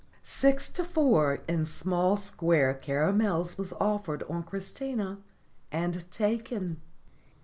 Six 0.23 0.67
to 0.71 0.83
four 0.83 1.41
in 1.47 1.63
small 1.63 2.17
square 2.17 2.73
caramels 2.73 3.55
was 3.59 3.71
offered 3.73 4.23
on 4.23 4.41
Christina 4.41 5.19
and 5.71 6.09
taken. 6.09 6.81